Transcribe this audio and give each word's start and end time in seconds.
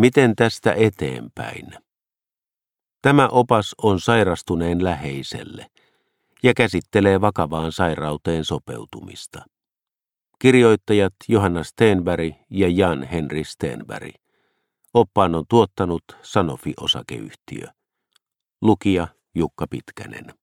Miten 0.00 0.36
tästä 0.36 0.72
eteenpäin? 0.72 1.72
Tämä 3.02 3.28
opas 3.28 3.74
on 3.82 4.00
sairastuneen 4.00 4.84
läheiselle 4.84 5.66
ja 6.42 6.54
käsittelee 6.54 7.20
vakavaan 7.20 7.72
sairauteen 7.72 8.44
sopeutumista. 8.44 9.44
Kirjoittajat 10.38 11.14
Johanna 11.28 11.64
Stenberg 11.64 12.34
ja 12.50 12.68
Jan 12.68 13.02
Henri 13.02 13.44
Stenberg. 13.44 14.14
Oppaan 14.94 15.34
on 15.34 15.44
tuottanut 15.48 16.04
Sanofi-osakeyhtiö. 16.22 17.68
Lukija 18.62 19.08
Jukka 19.34 19.66
Pitkänen. 19.70 20.34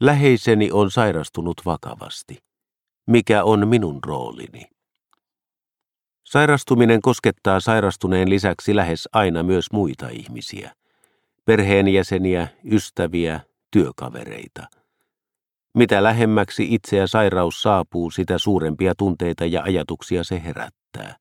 Läheiseni 0.00 0.70
on 0.72 0.90
sairastunut 0.90 1.56
vakavasti. 1.64 2.38
Mikä 3.06 3.44
on 3.44 3.68
minun 3.68 3.98
roolini? 4.06 4.79
Sairastuminen 6.30 7.00
koskettaa 7.00 7.60
sairastuneen 7.60 8.30
lisäksi 8.30 8.76
lähes 8.76 9.08
aina 9.12 9.42
myös 9.42 9.66
muita 9.72 10.08
ihmisiä. 10.08 10.74
Perheenjäseniä, 11.44 12.48
ystäviä, 12.72 13.40
työkavereita. 13.70 14.66
Mitä 15.74 16.02
lähemmäksi 16.02 16.74
itseä 16.74 17.06
sairaus 17.06 17.62
saapuu, 17.62 18.10
sitä 18.10 18.38
suurempia 18.38 18.94
tunteita 18.98 19.46
ja 19.46 19.62
ajatuksia 19.62 20.24
se 20.24 20.42
herättää. 20.44 21.16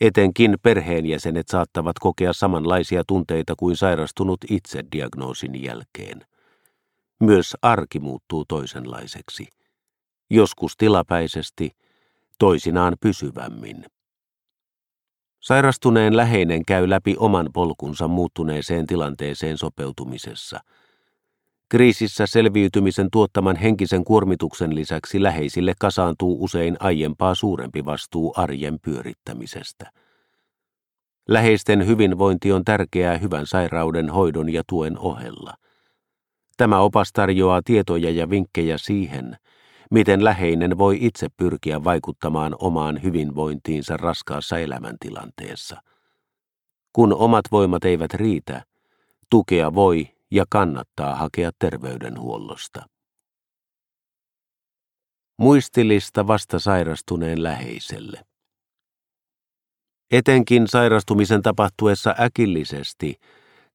Etenkin 0.00 0.56
perheenjäsenet 0.62 1.48
saattavat 1.48 1.98
kokea 1.98 2.32
samanlaisia 2.32 3.02
tunteita 3.08 3.54
kuin 3.58 3.76
sairastunut 3.76 4.40
itse 4.50 4.84
diagnoosin 4.92 5.62
jälkeen. 5.62 6.26
Myös 7.20 7.56
arki 7.62 8.00
muuttuu 8.00 8.44
toisenlaiseksi. 8.44 9.46
Joskus 10.30 10.76
tilapäisesti, 10.76 11.70
toisinaan 12.38 12.94
pysyvämmin. 13.00 13.84
Sairastuneen 15.42 16.16
läheinen 16.16 16.64
käy 16.64 16.90
läpi 16.90 17.16
oman 17.18 17.48
polkunsa 17.54 18.08
muuttuneeseen 18.08 18.86
tilanteeseen 18.86 19.58
sopeutumisessa. 19.58 20.60
Kriisissä 21.68 22.26
selviytymisen 22.26 23.08
tuottaman 23.12 23.56
henkisen 23.56 24.04
kuormituksen 24.04 24.74
lisäksi 24.74 25.22
läheisille 25.22 25.74
kasaantuu 25.80 26.44
usein 26.44 26.76
aiempaa 26.80 27.34
suurempi 27.34 27.84
vastuu 27.84 28.34
arjen 28.36 28.78
pyörittämisestä. 28.82 29.90
Läheisten 31.28 31.86
hyvinvointi 31.86 32.52
on 32.52 32.64
tärkeää 32.64 33.18
hyvän 33.18 33.46
sairauden 33.46 34.10
hoidon 34.10 34.52
ja 34.52 34.62
tuen 34.68 34.98
ohella. 34.98 35.54
Tämä 36.56 36.80
opas 36.80 37.12
tarjoaa 37.12 37.60
tietoja 37.64 38.10
ja 38.10 38.30
vinkkejä 38.30 38.78
siihen, 38.78 39.36
miten 39.92 40.24
läheinen 40.24 40.78
voi 40.78 40.98
itse 41.00 41.28
pyrkiä 41.36 41.84
vaikuttamaan 41.84 42.56
omaan 42.58 43.02
hyvinvointiinsa 43.02 43.96
raskaassa 43.96 44.58
elämäntilanteessa. 44.58 45.82
Kun 46.92 47.14
omat 47.14 47.44
voimat 47.52 47.84
eivät 47.84 48.14
riitä, 48.14 48.64
tukea 49.30 49.74
voi 49.74 50.08
ja 50.30 50.44
kannattaa 50.50 51.16
hakea 51.16 51.50
terveydenhuollosta. 51.58 52.86
Muistilista 55.38 56.26
vasta 56.26 56.58
sairastuneen 56.58 57.42
läheiselle. 57.42 58.22
Etenkin 60.10 60.68
sairastumisen 60.68 61.42
tapahtuessa 61.42 62.14
äkillisesti, 62.20 63.14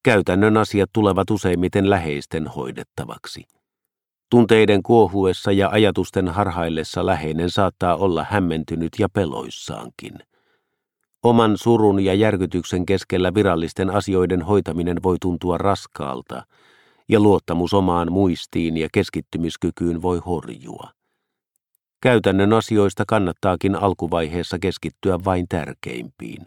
käytännön 0.03 0.57
asiat 0.57 0.89
tulevat 0.93 1.29
useimmiten 1.29 1.89
läheisten 1.89 2.47
hoidettavaksi. 2.47 3.56
Tunteiden 4.29 4.83
kuohuessa 4.83 5.51
ja 5.51 5.69
ajatusten 5.69 6.27
harhaillessa 6.27 7.05
läheinen 7.05 7.49
saattaa 7.49 7.95
olla 7.95 8.25
hämmentynyt 8.29 8.91
ja 8.99 9.09
peloissaankin. 9.09 10.19
Oman 11.23 11.57
surun 11.57 11.99
ja 11.99 12.13
järkytyksen 12.13 12.85
keskellä 12.85 13.33
virallisten 13.33 13.89
asioiden 13.89 14.41
hoitaminen 14.41 15.03
voi 15.03 15.17
tuntua 15.21 15.57
raskaalta, 15.57 16.43
ja 17.09 17.19
luottamus 17.19 17.73
omaan 17.73 18.11
muistiin 18.11 18.77
ja 18.77 18.87
keskittymiskykyyn 18.93 20.01
voi 20.01 20.21
horjua. 20.25 20.91
Käytännön 22.01 22.53
asioista 22.53 23.03
kannattaakin 23.07 23.75
alkuvaiheessa 23.75 24.59
keskittyä 24.59 25.19
vain 25.25 25.45
tärkeimpiin. 25.49 26.45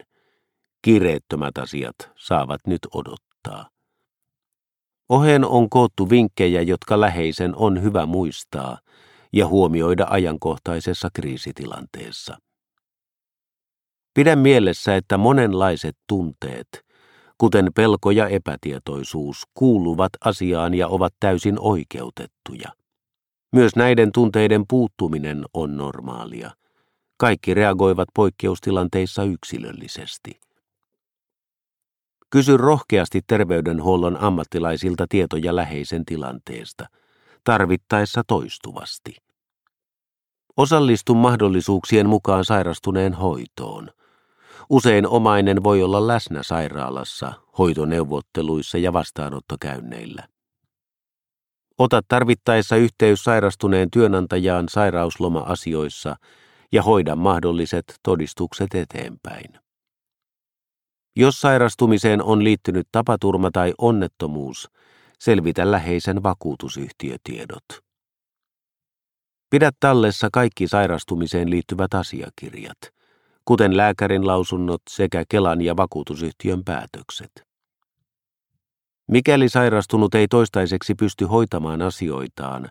Kiireettömät 0.81 1.57
asiat 1.57 1.95
saavat 2.15 2.61
nyt 2.67 2.87
odottaa. 2.93 3.70
Oheen 5.11 5.45
on 5.45 5.69
koottu 5.69 6.09
vinkkejä, 6.09 6.61
jotka 6.61 6.99
läheisen 6.99 7.55
on 7.55 7.83
hyvä 7.83 8.05
muistaa 8.05 8.77
ja 9.33 9.47
huomioida 9.47 10.07
ajankohtaisessa 10.09 11.09
kriisitilanteessa. 11.13 12.37
Pidä 14.13 14.35
mielessä, 14.35 14.95
että 14.95 15.17
monenlaiset 15.17 15.97
tunteet, 16.07 16.67
kuten 17.37 17.69
pelko 17.75 18.11
ja 18.11 18.27
epätietoisuus, 18.27 19.43
kuuluvat 19.53 20.09
asiaan 20.25 20.73
ja 20.73 20.87
ovat 20.87 21.13
täysin 21.19 21.55
oikeutettuja. 21.59 22.69
Myös 23.51 23.75
näiden 23.75 24.11
tunteiden 24.11 24.63
puuttuminen 24.69 25.45
on 25.53 25.77
normaalia. 25.77 26.51
Kaikki 27.17 27.53
reagoivat 27.53 28.09
poikkeustilanteissa 28.15 29.23
yksilöllisesti. 29.23 30.39
Kysy 32.31 32.57
rohkeasti 32.57 33.21
terveydenhuollon 33.27 34.17
ammattilaisilta 34.17 35.05
tietoja 35.09 35.55
läheisen 35.55 36.05
tilanteesta, 36.05 36.85
tarvittaessa 37.43 38.21
toistuvasti. 38.27 39.15
Osallistu 40.57 41.15
mahdollisuuksien 41.15 42.09
mukaan 42.09 42.45
sairastuneen 42.45 43.13
hoitoon. 43.13 43.89
Usein 44.69 45.07
omainen 45.07 45.63
voi 45.63 45.83
olla 45.83 46.07
läsnä 46.07 46.43
sairaalassa, 46.43 47.33
hoitoneuvotteluissa 47.57 48.77
ja 48.77 48.93
vastaanottokäynneillä. 48.93 50.27
Ota 51.77 52.01
tarvittaessa 52.07 52.75
yhteys 52.75 53.23
sairastuneen 53.23 53.91
työnantajaan 53.91 54.69
sairausloma-asioissa 54.69 56.15
ja 56.71 56.83
hoida 56.83 57.15
mahdolliset 57.15 57.95
todistukset 58.03 58.75
eteenpäin. 58.75 59.61
Jos 61.15 61.41
sairastumiseen 61.41 62.23
on 62.23 62.43
liittynyt 62.43 62.87
tapaturma 62.91 63.49
tai 63.53 63.73
onnettomuus, 63.77 64.69
selvitä 65.19 65.71
läheisen 65.71 66.23
vakuutusyhtiötiedot. 66.23 67.63
Pidä 69.49 69.71
tallessa 69.79 70.29
kaikki 70.33 70.67
sairastumiseen 70.67 71.49
liittyvät 71.49 71.93
asiakirjat, 71.93 72.77
kuten 73.45 73.77
lääkärin 73.77 74.27
lausunnot 74.27 74.81
sekä 74.89 75.23
Kelan 75.29 75.61
ja 75.61 75.77
vakuutusyhtiön 75.77 76.63
päätökset. 76.63 77.31
Mikäli 79.07 79.49
sairastunut 79.49 80.15
ei 80.15 80.27
toistaiseksi 80.27 80.95
pysty 80.95 81.25
hoitamaan 81.25 81.81
asioitaan, 81.81 82.69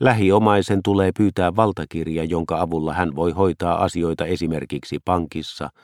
lähiomaisen 0.00 0.80
tulee 0.84 1.10
pyytää 1.16 1.56
valtakirja, 1.56 2.24
jonka 2.24 2.60
avulla 2.60 2.92
hän 2.92 3.16
voi 3.16 3.32
hoitaa 3.32 3.84
asioita 3.84 4.26
esimerkiksi 4.26 4.98
pankissa– 5.04 5.70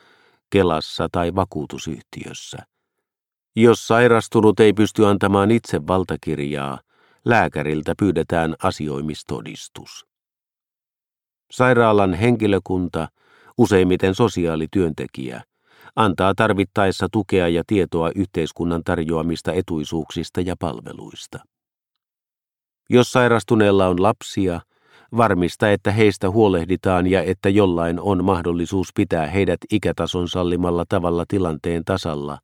Kelassa 0.53 1.07
tai 1.11 1.35
vakuutusyhtiössä. 1.35 2.57
Jos 3.55 3.87
sairastunut 3.87 4.59
ei 4.59 4.73
pysty 4.73 5.05
antamaan 5.05 5.51
itse 5.51 5.87
valtakirjaa, 5.87 6.79
lääkäriltä 7.25 7.93
pyydetään 7.99 8.55
asioimistodistus. 8.63 10.05
Sairaalan 11.51 12.13
henkilökunta, 12.13 13.07
useimmiten 13.57 14.15
sosiaalityöntekijä, 14.15 15.43
antaa 15.95 16.33
tarvittaessa 16.35 17.07
tukea 17.11 17.47
ja 17.47 17.63
tietoa 17.67 18.11
yhteiskunnan 18.15 18.83
tarjoamista 18.83 19.53
etuisuuksista 19.53 20.41
ja 20.41 20.55
palveluista. 20.59 21.39
Jos 22.89 23.11
sairastuneella 23.11 23.87
on 23.87 24.03
lapsia, 24.03 24.61
Varmista, 25.17 25.71
että 25.71 25.91
heistä 25.91 26.29
huolehditaan 26.29 27.07
ja 27.07 27.23
että 27.23 27.49
jollain 27.49 27.99
on 27.99 28.25
mahdollisuus 28.25 28.87
pitää 28.95 29.27
heidät 29.27 29.59
ikätason 29.71 30.29
sallimalla 30.29 30.85
tavalla 30.89 31.25
tilanteen 31.27 31.85
tasalla 31.85 32.37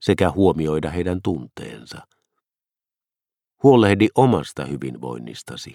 sekä 0.00 0.30
huomioida 0.30 0.90
heidän 0.90 1.20
tunteensa. 1.22 2.06
Huolehdi 3.62 4.08
omasta 4.14 4.64
hyvinvoinnistasi. 4.64 5.74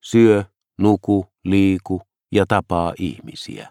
Syö, 0.00 0.44
nuku, 0.78 1.26
liiku 1.44 2.02
ja 2.32 2.44
tapaa 2.48 2.94
ihmisiä. 2.98 3.70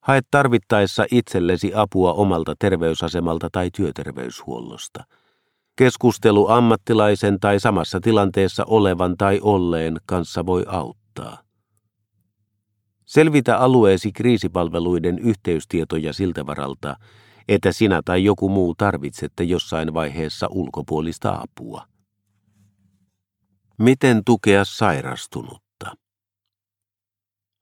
Hae 0.00 0.20
tarvittaessa 0.30 1.06
itsellesi 1.10 1.72
apua 1.74 2.12
omalta 2.12 2.54
terveysasemalta 2.58 3.48
tai 3.52 3.70
työterveyshuollosta– 3.70 5.04
Keskustelu 5.76 6.48
ammattilaisen 6.48 7.40
tai 7.40 7.60
samassa 7.60 8.00
tilanteessa 8.00 8.64
olevan 8.66 9.16
tai 9.16 9.40
olleen 9.42 9.96
kanssa 10.06 10.46
voi 10.46 10.64
auttaa. 10.68 11.38
Selvitä 13.06 13.58
alueesi 13.58 14.12
kriisipalveluiden 14.12 15.18
yhteystietoja 15.18 16.12
siltä 16.12 16.46
varalta, 16.46 16.96
että 17.48 17.72
sinä 17.72 18.00
tai 18.04 18.24
joku 18.24 18.48
muu 18.48 18.74
tarvitsette 18.74 19.44
jossain 19.44 19.94
vaiheessa 19.94 20.46
ulkopuolista 20.50 21.40
apua. 21.42 21.86
Miten 23.78 24.24
tukea 24.24 24.64
sairastunutta? 24.64 25.96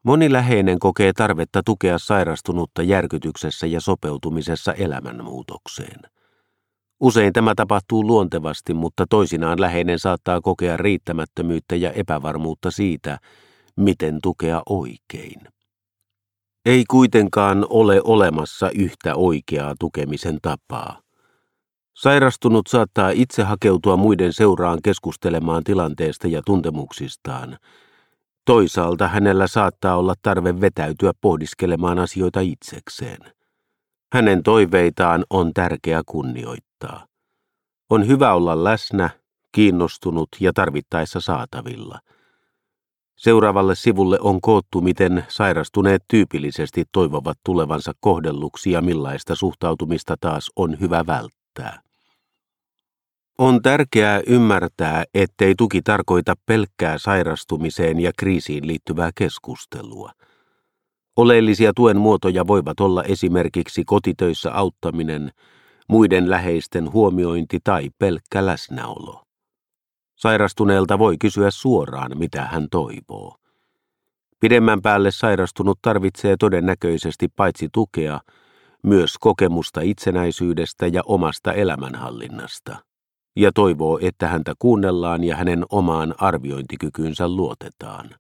Moni 0.03 0.33
läheinen 0.33 0.79
kokee 0.79 1.13
tarvetta 1.13 1.63
tukea 1.65 1.99
sairastunutta 1.99 2.83
järkytyksessä 2.83 3.67
ja 3.67 3.81
sopeutumisessa 3.81 4.73
elämänmuutokseen. 4.73 6.14
Usein 7.01 7.33
tämä 7.33 7.55
tapahtuu 7.55 8.07
luontevasti, 8.07 8.75
mutta 8.75 9.07
toisinaan 9.11 9.61
läheinen 9.61 9.99
saattaa 9.99 10.41
kokea 10.41 10.77
riittämättömyyttä 10.77 11.77
ja 11.77 11.93
epävarmuutta 11.93 12.71
siitä, 12.71 13.19
miten 13.77 14.19
tukea 14.23 14.63
oikein. 14.69 15.41
Ei 16.67 16.85
kuitenkaan 16.91 17.67
ole 17.69 18.01
olemassa 18.05 18.71
yhtä 18.71 19.15
oikeaa 19.15 19.75
tukemisen 19.81 20.39
tapaa. 20.43 21.01
Sairastunut 21.95 22.67
saattaa 22.67 23.11
itse 23.11 23.43
hakeutua 23.43 23.97
muiden 23.97 24.33
seuraan 24.33 24.79
keskustelemaan 24.85 25.65
tilanteesta 25.65 26.29
ja 26.29 26.43
tuntemuksistaan. 26.47 27.57
Toisaalta 28.47 29.09
hänellä 29.09 29.47
saattaa 29.47 29.97
olla 29.97 30.15
tarve 30.23 30.61
vetäytyä 30.61 31.13
pohdiskelemaan 31.21 31.99
asioita 31.99 32.41
itsekseen. 32.41 33.19
Hänen 34.13 34.43
toiveitaan 34.43 35.25
on 35.31 35.53
tärkeää 35.55 36.03
kunnioittaa. 36.07 36.74
On 37.91 38.07
hyvä 38.07 38.35
olla 38.35 38.65
läsnä, 38.65 39.11
kiinnostunut 39.53 40.29
ja 40.41 40.53
tarvittaessa 40.53 41.21
saatavilla– 41.21 41.99
Seuraavalle 43.17 43.75
sivulle 43.75 44.19
on 44.21 44.41
koottu, 44.41 44.81
miten 44.81 45.25
sairastuneet 45.29 46.03
tyypillisesti 46.09 46.85
toivovat 46.93 47.39
tulevansa 47.45 47.93
kohdelluksi 48.01 48.71
ja 48.71 48.81
millaista 48.81 49.35
suhtautumista 49.35 50.17
taas 50.21 50.51
on 50.57 50.81
hyvä 50.81 51.05
välttää. 51.07 51.81
On 53.39 53.63
tärkeää 53.63 54.21
ymmärtää, 54.27 55.05
ettei 55.15 55.55
tuki 55.59 55.83
tarkoita 55.83 56.35
pelkkää 56.47 56.99
sairastumiseen 56.99 58.01
ja 58.01 58.13
kriisiin 58.19 58.67
liittyvää 58.67 59.11
keskustelua. 59.15 60.11
Oleellisia 61.17 61.73
tuen 61.77 61.97
muotoja 61.97 62.47
voivat 62.47 62.81
olla 62.81 63.03
esimerkiksi 63.03 63.85
kotitöissä 63.87 64.53
auttaminen, 64.53 65.31
muiden 65.89 66.31
läheisten 66.31 66.93
huomiointi 66.93 67.59
tai 67.65 67.91
pelkkä 67.99 68.47
läsnäolo. 68.47 69.23
Sairastuneelta 70.17 70.99
voi 70.99 71.17
kysyä 71.19 71.51
suoraan, 71.51 72.19
mitä 72.19 72.43
hän 72.43 72.67
toivoo. 72.71 73.37
Pidemmän 74.41 74.83
päälle 74.83 75.11
sairastunut 75.11 75.79
tarvitsee 75.83 76.37
todennäköisesti 76.37 77.29
paitsi 77.37 77.69
tukea, 77.73 78.21
myös 78.83 79.19
kokemusta 79.21 79.81
itsenäisyydestä 79.81 80.87
ja 80.87 81.03
omasta 81.07 81.53
elämänhallinnasta, 81.53 82.77
ja 83.37 83.53
toivoo, 83.53 83.99
että 84.03 84.29
häntä 84.29 84.55
kuunnellaan 84.59 85.25
ja 85.25 85.37
hänen 85.37 85.65
omaan 85.71 86.15
arviointikykyynsä 86.19 87.29
luotetaan. 87.29 88.11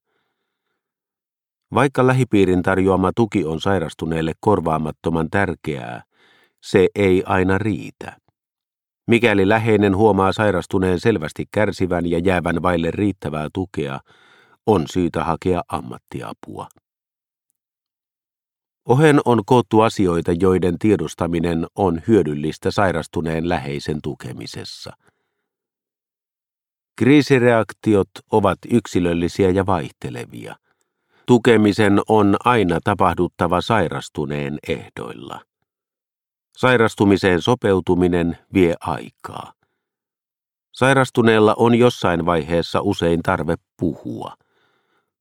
Vaikka 1.74 2.06
lähipiirin 2.06 2.62
tarjoama 2.62 3.10
tuki 3.16 3.44
on 3.44 3.60
sairastuneelle 3.60 4.32
korvaamattoman 4.40 5.30
tärkeää, 5.30 6.02
se 6.64 6.88
ei 6.94 7.22
aina 7.26 7.58
riitä. 7.58 8.16
Mikäli 9.06 9.48
läheinen 9.48 9.96
huomaa 9.96 10.32
sairastuneen 10.32 11.00
selvästi 11.00 11.44
kärsivän 11.52 12.10
ja 12.10 12.18
jäävän 12.18 12.62
vaille 12.62 12.90
riittävää 12.90 13.48
tukea, 13.52 14.00
on 14.66 14.84
syytä 14.92 15.24
hakea 15.24 15.62
ammattiapua. 15.68 16.68
Ohen 18.88 19.20
on 19.24 19.42
koottu 19.46 19.80
asioita, 19.80 20.32
joiden 20.32 20.78
tiedostaminen 20.78 21.66
on 21.74 22.02
hyödyllistä 22.08 22.70
sairastuneen 22.70 23.48
läheisen 23.48 23.98
tukemisessa. 24.02 24.92
Kriisireaktiot 26.98 28.10
ovat 28.32 28.58
yksilöllisiä 28.70 29.50
ja 29.50 29.66
vaihtelevia. 29.66 30.56
Tukemisen 31.26 32.00
on 32.08 32.36
aina 32.44 32.78
tapahduttava 32.84 33.60
sairastuneen 33.60 34.58
ehdoilla. 34.68 35.40
Sairastumiseen 36.56 37.42
sopeutuminen 37.42 38.38
vie 38.54 38.74
aikaa. 38.80 39.52
Sairastuneella 40.72 41.54
on 41.58 41.74
jossain 41.74 42.26
vaiheessa 42.26 42.80
usein 42.80 43.22
tarve 43.22 43.54
puhua. 43.76 44.34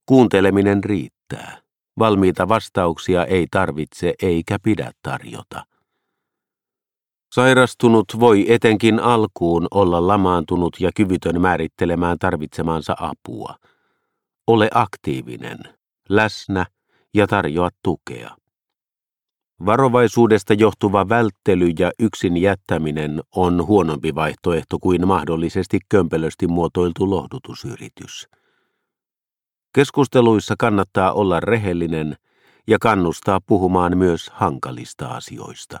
Kuunteleminen 0.06 0.84
riittää. 0.84 1.58
Valmiita 1.98 2.48
vastauksia 2.48 3.24
ei 3.24 3.46
tarvitse 3.50 4.14
eikä 4.22 4.58
pidä 4.62 4.92
tarjota. 5.02 5.66
Sairastunut 7.34 8.04
voi 8.20 8.52
etenkin 8.52 9.00
alkuun 9.00 9.68
olla 9.70 10.06
lamaantunut 10.06 10.76
ja 10.80 10.90
kyvytön 10.96 11.40
määrittelemään 11.40 12.18
tarvitsemaansa 12.18 12.96
apua. 13.00 13.54
Ole 14.46 14.68
aktiivinen, 14.74 15.58
läsnä 16.08 16.66
ja 17.14 17.26
tarjoa 17.26 17.68
tukea. 17.82 18.36
Varovaisuudesta 19.66 20.54
johtuva 20.54 21.08
välttely 21.08 21.72
ja 21.78 21.92
yksin 21.98 22.36
jättäminen 22.36 23.20
on 23.36 23.66
huonompi 23.66 24.14
vaihtoehto 24.14 24.78
kuin 24.78 25.06
mahdollisesti 25.08 25.78
kömpelösti 25.88 26.46
muotoiltu 26.46 27.10
lohdutusyritys. 27.10 28.28
Keskusteluissa 29.74 30.54
kannattaa 30.58 31.12
olla 31.12 31.40
rehellinen 31.40 32.16
ja 32.66 32.78
kannustaa 32.80 33.40
puhumaan 33.46 33.98
myös 33.98 34.30
hankalista 34.34 35.08
asioista. 35.08 35.78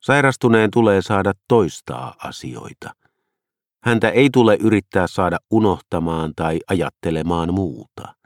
Sairastuneen 0.00 0.70
tulee 0.70 1.02
saada 1.02 1.32
toistaa 1.48 2.14
asioita. 2.24 2.90
Häntä 3.84 4.08
ei 4.08 4.30
tule 4.32 4.56
yrittää 4.60 5.06
saada 5.06 5.38
unohtamaan 5.50 6.32
tai 6.36 6.60
ajattelemaan 6.68 7.54
muuta. 7.54 8.19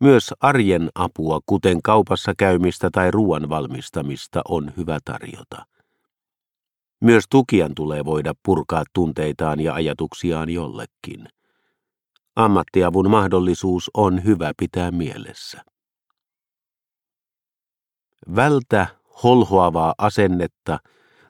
Myös 0.00 0.34
arjen 0.40 0.90
apua, 0.94 1.40
kuten 1.46 1.82
kaupassa 1.82 2.34
käymistä 2.38 2.88
tai 2.92 3.10
ruoan 3.10 3.48
valmistamista, 3.48 4.42
on 4.48 4.72
hyvä 4.76 4.98
tarjota. 5.04 5.66
Myös 7.00 7.24
tukijan 7.30 7.74
tulee 7.74 8.04
voida 8.04 8.34
purkaa 8.44 8.84
tunteitaan 8.94 9.60
ja 9.60 9.74
ajatuksiaan 9.74 10.50
jollekin. 10.50 11.28
Ammattiavun 12.36 13.10
mahdollisuus 13.10 13.90
on 13.94 14.24
hyvä 14.24 14.52
pitää 14.56 14.90
mielessä. 14.90 15.64
Vältä 18.36 18.86
holhoavaa 19.22 19.94
asennetta, 19.98 20.78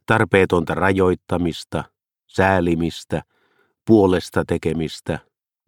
tarpeetonta 0.07 0.75
rajoittamista, 0.75 1.85
säälimistä, 2.27 3.23
puolesta 3.87 4.45
tekemistä, 4.45 5.19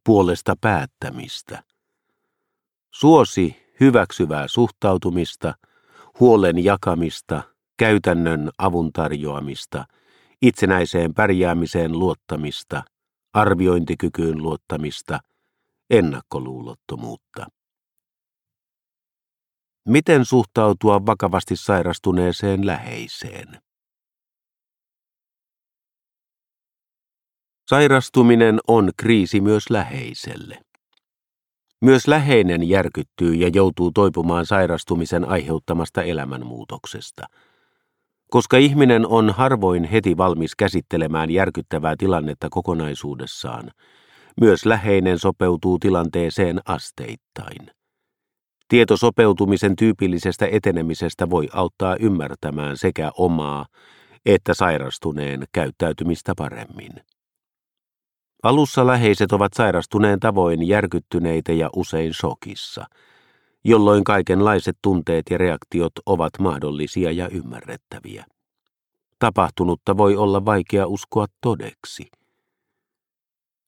puolesta 0.04 0.54
päättämistä– 0.60 1.62
Suosi 2.90 3.56
hyväksyvää 3.80 4.48
suhtautumista, 4.48 5.54
huolen 6.20 6.64
jakamista, 6.64 7.42
käytännön 7.76 8.50
avun 8.58 8.92
tarjoamista, 8.92 9.84
itsenäiseen 10.42 11.14
pärjäämiseen 11.14 11.98
luottamista, 11.98 12.82
arviointikykyyn 13.32 14.42
luottamista, 14.42 15.20
ennakkoluulottomuutta. 15.90 17.46
Miten 19.88 20.24
suhtautua 20.24 21.06
vakavasti 21.06 21.56
sairastuneeseen 21.56 22.66
läheiseen? 22.66 23.60
Sairastuminen 27.70 28.60
on 28.68 28.90
kriisi 28.96 29.40
myös 29.40 29.70
läheiselle. 29.70 30.69
Myös 31.80 32.08
läheinen 32.08 32.68
järkyttyy 32.68 33.34
ja 33.34 33.50
joutuu 33.54 33.90
toipumaan 33.90 34.46
sairastumisen 34.46 35.28
aiheuttamasta 35.28 36.02
elämänmuutoksesta. 36.02 37.26
Koska 38.30 38.56
ihminen 38.56 39.06
on 39.06 39.30
harvoin 39.30 39.84
heti 39.84 40.16
valmis 40.16 40.56
käsittelemään 40.56 41.30
järkyttävää 41.30 41.94
tilannetta 41.98 42.48
kokonaisuudessaan, 42.50 43.70
myös 44.40 44.66
läheinen 44.66 45.18
sopeutuu 45.18 45.78
tilanteeseen 45.78 46.60
asteittain. 46.64 47.70
Tieto 48.68 48.96
sopeutumisen 48.96 49.76
tyypillisestä 49.76 50.48
etenemisestä 50.52 51.30
voi 51.30 51.48
auttaa 51.52 51.96
ymmärtämään 52.00 52.76
sekä 52.76 53.10
omaa 53.18 53.66
että 54.26 54.54
sairastuneen 54.54 55.44
käyttäytymistä 55.52 56.32
paremmin. 56.38 56.92
Alussa 58.42 58.86
läheiset 58.86 59.32
ovat 59.32 59.52
sairastuneen 59.52 60.20
tavoin 60.20 60.68
järkyttyneitä 60.68 61.52
ja 61.52 61.70
usein 61.76 62.14
shokissa, 62.14 62.84
jolloin 63.64 64.04
kaikenlaiset 64.04 64.76
tunteet 64.82 65.24
ja 65.30 65.38
reaktiot 65.38 65.92
ovat 66.06 66.32
mahdollisia 66.38 67.12
ja 67.12 67.28
ymmärrettäviä. 67.28 68.24
Tapahtunutta 69.18 69.96
voi 69.96 70.16
olla 70.16 70.44
vaikea 70.44 70.86
uskoa 70.86 71.26
todeksi. 71.40 72.06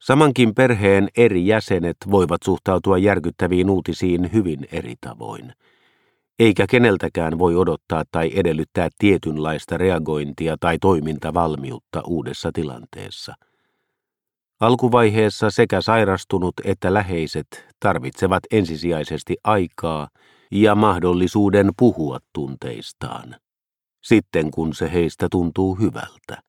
Samankin 0.02 0.55
perheen 0.55 1.09
eri 1.17 1.47
jäsenet 1.47 1.97
voivat 2.11 2.43
suhtautua 2.45 2.99
järkyttäviin 2.99 3.71
uutisiin 3.71 4.33
hyvin 4.33 4.67
eri 4.73 4.95
tavoin. 5.00 5.52
Eikä 6.38 6.67
keneltäkään 6.71 7.38
voi 7.38 7.57
odottaa 7.57 8.05
tai 8.11 8.31
edellyttää 8.35 8.88
tietynlaista 8.99 9.79
reagointia 9.79 10.57
tai 10.61 10.79
toimintavalmiutta 10.81 12.02
uudessa 12.07 12.50
tilanteessa– 12.52 13.35
Alkuvaiheessa 14.62 15.50
sekä 15.50 15.81
sairastunut 15.81 16.54
että 16.64 16.95
läheiset 16.95 17.47
tarvitsevat 17.81 18.42
ensisijaisesti 18.50 19.37
aikaa 19.45 20.09
ja 20.50 20.75
mahdollisuuden 20.75 21.71
puhua 21.78 22.19
tunteistaan, 22.33 23.37
sitten 24.02 24.50
kun 24.50 24.75
se 24.75 24.92
heistä 24.92 25.26
tuntuu 25.31 25.75
hyvältä. 25.75 26.42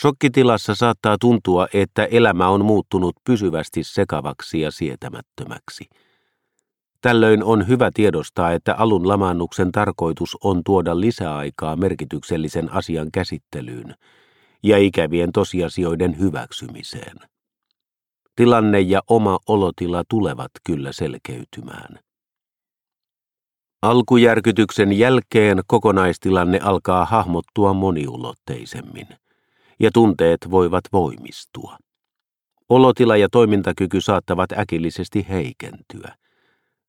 Shokkitilassa 0.00 0.74
saattaa 0.74 1.16
tuntua, 1.20 1.66
että 1.74 2.04
elämä 2.04 2.48
on 2.48 2.64
muuttunut 2.64 3.16
pysyvästi 3.24 3.84
sekavaksi 3.84 4.60
ja 4.60 4.70
sietämättömäksi. 4.70 5.84
Tällöin 7.00 7.44
on 7.44 7.68
hyvä 7.68 7.90
tiedostaa, 7.94 8.52
että 8.52 8.74
alun 8.74 9.08
lamaannuksen 9.08 9.72
tarkoitus 9.72 10.36
on 10.44 10.64
tuoda 10.64 11.00
lisäaikaa 11.00 11.76
merkityksellisen 11.76 12.72
asian 12.72 13.08
käsittelyyn 13.12 13.94
ja 14.62 14.78
ikävien 14.78 15.32
tosiasioiden 15.32 16.18
hyväksymiseen. 16.18 17.16
Tilanne 18.36 18.80
ja 18.80 19.00
oma 19.08 19.38
olotila 19.48 20.02
tulevat 20.08 20.50
kyllä 20.64 20.92
selkeytymään. 20.92 21.98
Alkujärkytyksen 23.82 24.92
jälkeen 24.92 25.60
kokonaistilanne 25.66 26.60
alkaa 26.62 27.04
hahmottua 27.04 27.72
moniulotteisemmin 27.72 29.06
ja 29.80 29.90
tunteet 29.94 30.50
voivat 30.50 30.84
voimistua. 30.92 31.76
Olotila 32.68 33.16
ja 33.16 33.28
toimintakyky 33.32 34.00
saattavat 34.00 34.52
äkillisesti 34.52 35.26
heikentyä. 35.28 36.14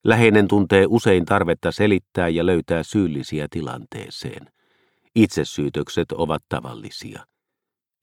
Läheinen 0.04 0.48
tuntee 0.48 0.86
usein 0.90 1.26
tarvetta 1.26 1.72
selittää 1.72 2.30
ja 2.30 2.46
löytää 2.46 2.84
syyllisiä 2.84 3.48
tilanteeseen. 3.52 4.48
Itsesyytökset 5.16 6.12
ovat 6.12 6.44
tavallisia. 6.50 7.26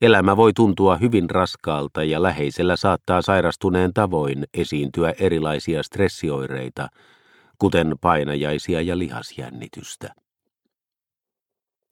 Elämä 0.01 0.37
voi 0.37 0.53
tuntua 0.53 0.95
hyvin 0.95 1.29
raskaalta 1.29 2.03
ja 2.03 2.23
läheisellä 2.23 2.75
saattaa 2.75 3.21
sairastuneen 3.21 3.93
tavoin 3.93 4.45
esiintyä 4.53 5.13
erilaisia 5.19 5.83
stressioireita, 5.83 6.87
kuten 7.57 7.95
painajaisia 8.01 8.81
ja 8.81 8.97
lihasjännitystä. 8.97 10.13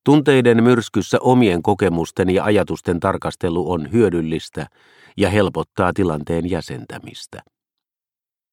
Tunteiden 0.04 0.64
myrskyssä 0.64 1.18
omien 1.22 1.64
kokemusten 1.64 2.30
ja 2.30 2.44
ajatusten 2.44 3.00
tarkastelu 3.00 3.72
on 3.72 3.92
hyödyllistä 3.92 4.68
ja 5.18 5.30
helpottaa 5.30 5.94
tilanteen 5.94 6.50
jäsentämistä. 6.50 7.42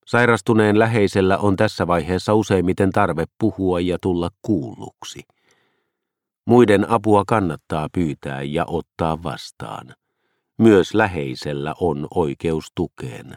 Sairastuneen 0.07 0.79
läheisellä 0.79 1.39
on 1.39 1.57
tässä 1.57 1.87
vaiheessa 1.87 2.35
useimmiten 2.35 2.91
tarve 2.91 3.25
puhua 3.39 3.81
ja 3.81 3.99
tulla 4.03 4.31
kuulluksi. 4.43 5.21
Muiden 6.47 6.91
apua 6.91 7.25
kannattaa 7.27 7.89
pyytää 7.93 8.43
ja 8.43 8.65
ottaa 8.69 9.23
vastaan. 9.23 9.95
Myös 10.59 10.95
läheisellä 10.95 11.75
on 11.81 12.07
oikeus 12.15 12.67
tukeen. 12.75 13.37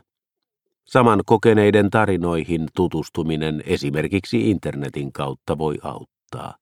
Saman 0.85 1.21
kokeneiden 1.25 1.89
tarinoihin 1.89 2.67
tutustuminen 2.75 3.63
esimerkiksi 3.65 4.49
internetin 4.49 5.13
kautta 5.13 5.57
voi 5.57 5.75
auttaa. 5.83 6.55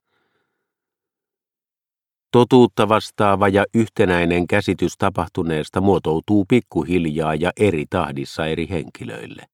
Totuutta 2.31 2.89
vastaava 2.89 3.47
ja 3.47 3.65
yhtenäinen 3.73 4.47
käsitys 4.47 4.97
tapahtuneesta 4.97 5.81
muotoutuu 5.81 6.45
pikkuhiljaa 6.49 7.35
ja 7.35 7.51
eri 7.59 7.85
tahdissa 7.89 8.45
eri 8.45 8.69
henkilöille. 8.69 9.45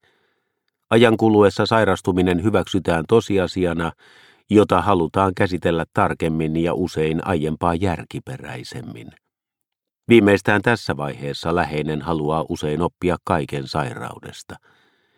Ajan 0.89 1.17
kuluessa 1.17 1.65
sairastuminen 1.65 2.43
hyväksytään 2.43 3.05
tosiasiana, 3.07 3.91
jota 4.53 4.81
halutaan 4.81 5.33
käsitellä 5.35 5.85
tarkemmin 5.93 6.57
ja 6.57 6.73
usein 6.73 7.27
aiempaa 7.27 7.75
järkiperäisemmin. 7.75 9.07
Viimeistään 10.09 10.61
tässä 10.61 10.97
vaiheessa 10.97 11.55
läheinen 11.55 12.01
haluaa 12.01 12.45
usein 12.49 12.81
oppia 12.81 13.17
kaiken 13.23 13.67
sairaudesta. 13.67 14.55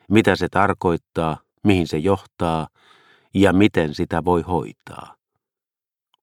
Mitä 0.09 0.35
se 0.35 0.47
tarkoittaa, 0.49 1.37
mihin 1.63 1.87
se 1.87 1.97
johtaa 1.97 2.67
ja 3.33 3.53
miten 3.53 3.93
sitä 3.95 4.25
voi 4.25 4.41
hoitaa. 4.41 5.15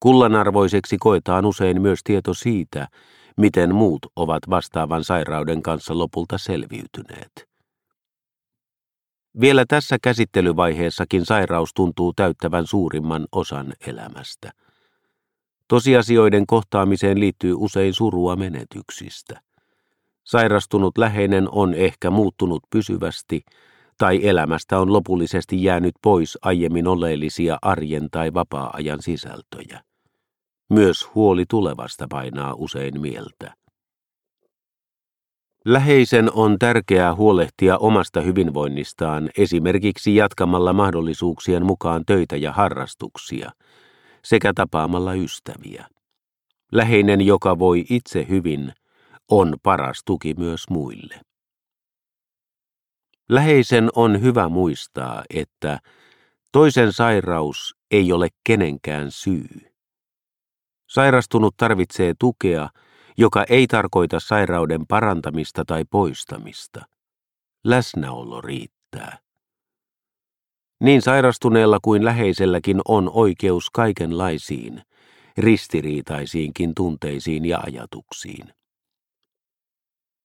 Kullanarvoiseksi 0.00 0.99
koetaan 0.99 1.47
usein 1.47 1.83
myös 1.83 2.00
tieto 2.05 2.35
siitä, 2.35 2.88
miten 3.37 3.75
muut 3.75 4.07
ovat 4.17 4.43
vastaavan 4.50 5.05
sairauden 5.05 5.62
kanssa 5.62 5.99
lopulta 5.99 6.38
selviytyneet. 6.38 7.50
Vielä 9.41 9.65
tässä 9.69 9.97
käsittelyvaiheessakin 10.03 11.27
sairaus 11.27 11.75
tuntuu 11.75 12.13
täyttävän 12.13 12.67
suurimman 12.67 13.27
osan 13.33 13.73
elämästä. 13.87 14.51
Tosiasioiden 15.69 16.47
kohtaamiseen 16.47 17.21
liittyy 17.21 17.55
usein 17.57 17.95
surua 17.95 18.37
menetyksistä. 18.37 19.41
Sairastunut 20.25 20.99
läheinen 20.99 21.49
on 21.51 21.75
ehkä 21.75 22.11
muuttunut 22.11 22.63
pysyvästi, 22.71 23.41
tai 23.99 24.29
elämästä 24.29 24.79
on 24.79 24.93
lopullisesti 24.93 25.63
jäänyt 25.63 25.95
pois 26.03 26.39
aiemmin 26.43 26.87
oleellisia 26.87 27.59
arjen 27.63 28.09
tai 28.11 28.35
vapaa-ajan 28.35 29.03
sisältöjä. 29.03 29.81
Myös 30.71 31.15
huoli 31.15 31.45
tulevasta 31.51 32.07
painaa 32.11 32.55
usein 32.55 33.01
mieltä. 33.01 33.60
Läheisen 35.64 36.31
on 36.33 36.59
tärkeää 36.59 37.14
huolehtia 37.14 37.79
omasta 37.79 38.21
hyvinvoinnistaan 38.21 39.31
esimerkiksi 39.38 40.17
jatkamalla 40.17 40.73
mahdollisuuksien 40.73 41.67
mukaan 41.67 42.02
töitä 42.07 42.37
ja 42.37 42.52
harrastuksia 42.52 43.50
sekä 44.25 44.52
tapaamalla 44.55 45.14
ystäviä. 45.14 45.87
Läheinen, 46.73 47.21
joka 47.21 47.59
voi 47.59 47.85
itse 47.90 48.26
hyvin, 48.29 48.73
on 49.31 49.57
paras 49.62 50.02
tuki 50.05 50.35
myös 50.38 50.64
muille. 50.71 51.21
Läheisen 53.29 53.88
on 53.95 54.21
hyvä 54.23 54.49
muistaa, 54.49 55.25
että 55.35 55.79
toisen 56.52 56.93
sairaus 56.93 57.76
ei 57.90 58.12
ole 58.12 58.29
kenenkään 58.45 59.11
syy. 59.11 59.49
Sairastunut 60.87 61.55
tarvitsee 61.57 62.14
tukea, 62.19 62.69
joka 63.21 63.45
ei 63.49 63.67
tarkoita 63.67 64.21
sairauden 64.21 64.87
parantamista 64.87 65.65
tai 65.65 65.85
poistamista. 65.91 66.85
Läsnäolo 67.65 68.41
riittää. 68.41 69.19
Niin 70.81 71.03
sairastuneella 71.03 71.79
kuin 71.83 72.05
läheiselläkin 72.05 72.81
on 72.89 73.11
oikeus 73.15 73.71
kaikenlaisiin, 73.71 74.83
ristiriitaisiinkin 75.39 76.75
tunteisiin 76.75 77.45
ja 77.45 77.59
ajatuksiin. 77.67 78.55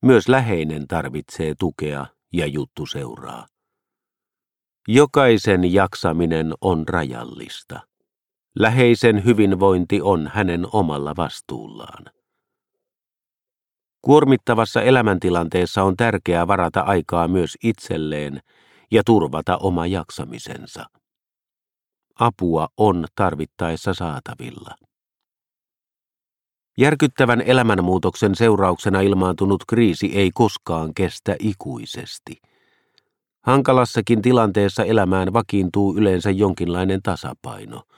Myös 0.02 0.30
läheinen 0.30 0.88
tarvitsee 0.88 1.56
tukea 1.60 2.06
ja 2.34 2.48
juttu 2.48 2.86
seuraa. 2.86 3.48
Jokaisen 4.88 5.74
jaksaminen 5.74 6.54
on 6.62 6.88
rajallista. 6.88 7.80
Läheisen 8.60 9.25
hyvinvointi 9.25 10.02
on 10.02 10.32
hänen 10.34 10.68
omalla 10.72 11.16
vastuullaan. 11.18 12.14
Kuormittavassa 14.06 14.82
elämäntilanteessa 14.82 15.84
on 15.84 15.98
tärkeää 15.98 16.48
varata 16.48 16.82
aikaa 16.82 17.28
myös 17.28 17.58
itselleen 17.64 18.40
ja 18.92 19.04
turvata 19.06 19.58
oma 19.58 19.88
jaksamisensa. 19.88 20.86
Apua 22.20 22.68
on 22.78 23.06
tarvittaessa 23.16 23.94
saatavilla. 23.94 24.76
Järkyttävän 26.78 27.42
elämänmuutoksen 27.42 28.36
seurauksena 28.36 29.02
ilmaantunut 29.02 29.64
kriisi 29.68 30.12
ei 30.16 30.32
koskaan 30.34 30.94
kestä 30.94 31.36
ikuisesti. 31.40 32.42
Hankalassakin 33.42 34.22
tilanteessa 34.22 34.84
elämään 34.84 35.34
vakiintuu 35.34 35.98
yleensä 35.98 36.32
jonkinlainen 36.32 37.00
tasapaino– 37.04 37.82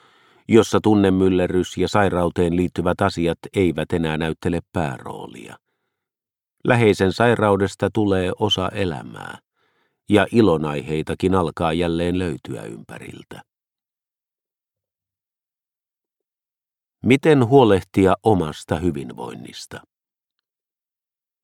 jossa 0.48 0.80
tunnemyllerrys 0.84 1.78
ja 1.78 1.88
sairauteen 1.88 2.56
liittyvät 2.56 3.02
asiat 3.02 3.38
eivät 3.54 3.94
enää 3.94 4.18
näyttele 4.18 4.60
pääroolia. 4.74 5.58
Läheisen 6.68 7.14
sairaudesta 7.14 7.90
tulee 7.94 8.32
osa 8.40 8.70
elämää, 8.70 9.38
ja 10.10 10.28
ilonaiheitakin 10.32 11.36
alkaa 11.36 11.74
jälleen 11.74 12.20
löytyä 12.20 12.64
ympäriltä. 12.64 13.42
Miten 17.06 17.46
huolehtia 17.46 18.16
omasta 18.24 18.76
hyvinvoinnista? 18.76 19.82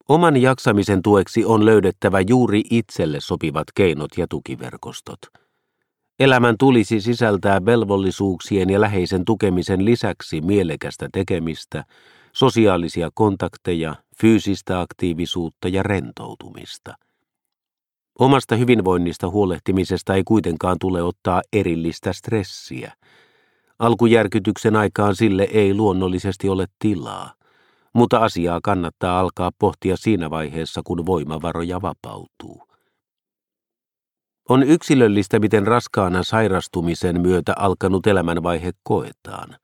Oman 0.10 0.38
jaksamisen 0.38 1.02
tueksi 1.02 1.46
on 1.46 1.66
löydettävä 1.66 2.22
juuri 2.28 2.62
itselle 2.70 3.20
sopivat 3.20 3.68
keinot 3.76 4.12
ja 4.18 4.28
tukiverkostot– 4.30 5.20
Elämän 6.20 6.56
tulisi 6.60 7.02
sisältää 7.02 7.66
velvollisuuksien 7.66 8.70
ja 8.70 8.82
läheisen 8.82 9.26
tukemisen 9.26 9.86
lisäksi 9.86 10.42
mielekästä 10.42 11.10
tekemistä, 11.14 11.84
sosiaalisia 12.36 13.10
kontakteja, 13.14 13.96
fyysistä 14.22 14.82
aktiivisuutta 14.82 15.68
ja 15.68 15.84
rentoutumista. 15.84 16.94
Omasta 18.20 18.56
hyvinvoinnista 18.56 19.30
huolehtimisesta 19.30 20.16
ei 20.16 20.24
kuitenkaan 20.24 20.78
tule 20.80 21.04
ottaa 21.04 21.42
erillistä 21.54 22.14
stressiä. 22.14 22.94
Alkujärkytyksen 23.80 24.76
aikaan 24.76 25.16
sille 25.16 25.48
ei 25.52 25.74
luonnollisesti 25.74 26.50
ole 26.50 26.66
tilaa, 26.80 27.34
mutta 27.94 28.18
asiaa 28.18 28.60
kannattaa 28.64 29.20
alkaa 29.20 29.52
pohtia 29.60 29.98
siinä 29.98 30.30
vaiheessa, 30.30 30.82
kun 30.84 31.06
voimavaroja 31.06 31.82
vapautuu. 31.82 32.68
On 34.50 34.64
yksilöllistä, 34.64 35.40
miten 35.40 35.68
raskaana 35.68 36.24
sairastumisen 36.24 37.22
myötä 37.22 37.54
alkanut 37.58 38.08
elämänvaihe 38.08 38.72
koetaan. 38.84 39.56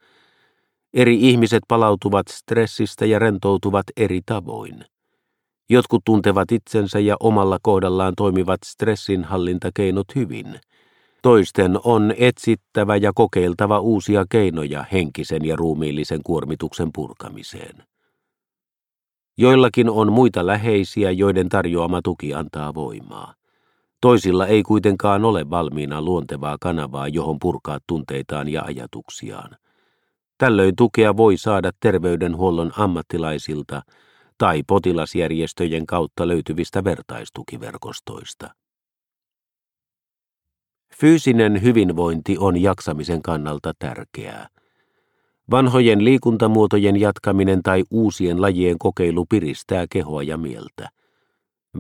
Eri 0.93 1.29
ihmiset 1.29 1.63
palautuvat 1.67 2.27
stressistä 2.27 3.05
ja 3.05 3.19
rentoutuvat 3.19 3.83
eri 3.97 4.21
tavoin. 4.25 4.85
Jotkut 5.69 6.01
tuntevat 6.05 6.51
itsensä 6.51 6.99
ja 6.99 7.15
omalla 7.19 7.57
kohdallaan 7.61 8.13
toimivat 8.17 8.59
stressinhallintakeinot 8.65 10.07
hyvin. 10.15 10.59
Toisten 11.21 11.79
on 11.83 12.13
etsittävä 12.17 12.95
ja 12.95 13.11
kokeiltava 13.15 13.79
uusia 13.79 14.25
keinoja 14.29 14.85
henkisen 14.91 15.45
ja 15.45 15.55
ruumiillisen 15.55 16.19
kuormituksen 16.25 16.89
purkamiseen. 16.95 17.83
Joillakin 19.37 19.89
on 19.89 20.11
muita 20.11 20.45
läheisiä, 20.45 21.11
joiden 21.11 21.49
tarjoama 21.49 22.01
tuki 22.01 22.33
antaa 22.33 22.73
voimaa. 22.73 23.33
Toisilla 24.01 24.47
ei 24.47 24.63
kuitenkaan 24.63 25.25
ole 25.25 25.49
valmiina 25.49 26.01
luontevaa 26.01 26.57
kanavaa, 26.61 27.07
johon 27.07 27.37
purkaa 27.41 27.79
tunteitaan 27.87 28.47
ja 28.47 28.63
ajatuksiaan. 28.63 29.57
Tällöin 30.39 30.75
tukea 30.75 31.17
voi 31.17 31.37
saada 31.37 31.71
terveydenhuollon 31.79 32.71
ammattilaisilta 32.77 33.81
tai 34.37 34.63
potilasjärjestöjen 34.67 35.85
kautta 35.85 36.27
löytyvistä 36.27 36.83
vertaistukiverkostoista. 36.83 38.49
Fyysinen 40.95 41.61
hyvinvointi 41.61 42.37
on 42.37 42.61
jaksamisen 42.61 43.21
kannalta 43.21 43.73
tärkeää. 43.79 44.47
Vanhojen 45.51 46.05
liikuntamuotojen 46.05 46.99
jatkaminen 46.99 47.63
tai 47.63 47.83
uusien 47.91 48.41
lajien 48.41 48.77
kokeilu 48.79 49.25
piristää 49.29 49.85
kehoa 49.89 50.23
ja 50.23 50.37
mieltä. 50.37 50.89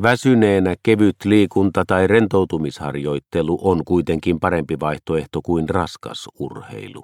Väsyneenä 0.01 0.75
kevyt 0.83 1.15
liikunta 1.25 1.83
tai 1.87 2.07
rentoutumisharjoittelu 2.07 3.59
on 3.61 3.85
kuitenkin 3.85 4.39
parempi 4.39 4.79
vaihtoehto 4.79 5.41
kuin 5.41 5.69
raskas 5.69 6.29
urheilu. 6.39 7.03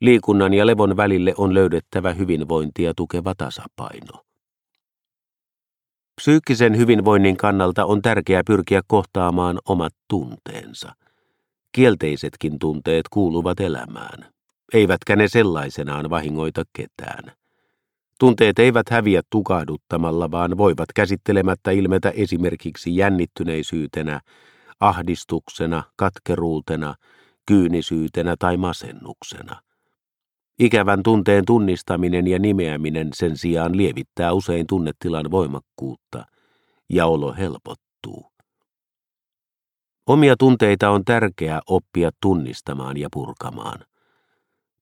Liikunnan 0.00 0.54
ja 0.54 0.66
levon 0.66 0.96
välille 0.96 1.34
on 1.36 1.54
löydettävä 1.54 2.12
hyvinvointia 2.12 2.92
tukeva 2.96 3.34
tasapaino. 3.34 4.24
Psyykkisen 6.20 6.76
hyvinvoinnin 6.76 7.36
kannalta 7.36 7.84
on 7.84 8.02
tärkeää 8.02 8.42
pyrkiä 8.46 8.80
kohtaamaan 8.86 9.58
omat 9.68 9.92
tunteensa. 10.08 10.92
Kielteisetkin 11.72 12.58
tunteet 12.58 13.08
kuuluvat 13.10 13.60
elämään, 13.60 14.32
eivätkä 14.74 15.16
ne 15.16 15.28
sellaisenaan 15.28 16.10
vahingoita 16.10 16.62
ketään. 16.72 17.32
Tunteet 18.18 18.58
eivät 18.58 18.88
häviä 18.90 19.22
tukahduttamalla, 19.30 20.30
vaan 20.30 20.58
voivat 20.58 20.92
käsittelemättä 20.94 21.70
ilmetä 21.70 22.10
esimerkiksi 22.10 22.96
jännittyneisyytenä, 22.96 24.20
ahdistuksena, 24.80 25.82
katkeruutena, 25.96 26.94
kyynisyytenä 27.46 28.34
tai 28.38 28.56
masennuksena. 28.56 29.60
Ikävän 30.60 31.02
tunteen 31.02 31.44
tunnistaminen 31.44 32.26
ja 32.26 32.38
nimeäminen 32.38 33.08
sen 33.14 33.36
sijaan 33.36 33.76
lievittää 33.76 34.32
usein 34.32 34.66
tunnetilan 34.66 35.30
voimakkuutta 35.30 36.24
ja 36.90 37.06
olo 37.06 37.34
helpottuu. 37.34 38.32
Omia 40.06 40.34
tunteita 40.38 40.90
on 40.90 41.04
tärkeää 41.04 41.60
oppia 41.66 42.10
tunnistamaan 42.22 42.96
ja 42.96 43.08
purkamaan. 43.12 43.84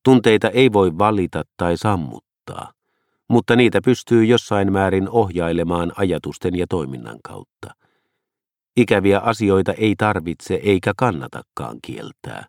Tunteita 0.04 0.50
ei 0.50 0.72
voi 0.72 0.98
valita 0.98 1.42
tai 1.56 1.76
sammuttaa 1.76 2.72
mutta 3.28 3.56
niitä 3.56 3.80
pystyy 3.84 4.24
jossain 4.24 4.72
määrin 4.72 5.08
ohjailemaan 5.08 5.92
ajatusten 5.96 6.58
ja 6.58 6.66
toiminnan 6.68 7.18
kautta. 7.24 7.74
Ikäviä 8.76 9.18
asioita 9.18 9.72
ei 9.72 9.94
tarvitse 9.98 10.54
eikä 10.54 10.92
kannatakaan 10.96 11.78
kieltää, 11.82 12.46